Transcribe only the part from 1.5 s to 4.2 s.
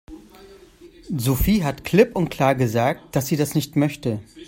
hat klipp und klar gesagt, dass sie das nicht möchte.